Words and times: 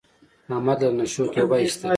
احمد 0.53 0.79
له 0.83 0.89
نشو 0.97 1.23
توبه 1.33 1.57
ایستله. 1.61 1.89